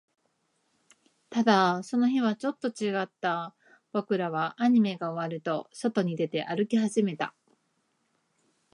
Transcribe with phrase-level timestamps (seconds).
[1.29, 3.53] ただ、その日はちょっと違った。
[3.91, 7.35] 僕らはアニメが終わると、外に出て、歩き始めた。